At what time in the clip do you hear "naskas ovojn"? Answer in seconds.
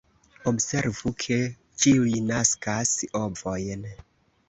2.33-3.91